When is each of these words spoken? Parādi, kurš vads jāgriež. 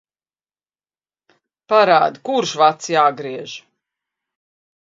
Parādi, 1.73 2.23
kurš 2.31 2.57
vads 2.63 2.93
jāgriež. 2.97 3.55